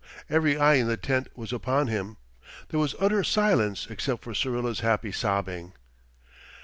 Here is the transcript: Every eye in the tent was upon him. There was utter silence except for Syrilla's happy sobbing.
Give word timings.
Every 0.31 0.57
eye 0.57 0.77
in 0.77 0.87
the 0.87 0.97
tent 0.97 1.27
was 1.35 1.53
upon 1.53 1.85
him. 1.85 2.17
There 2.69 2.79
was 2.79 2.95
utter 2.99 3.23
silence 3.23 3.85
except 3.87 4.23
for 4.23 4.33
Syrilla's 4.33 4.79
happy 4.79 5.11
sobbing. 5.11 5.73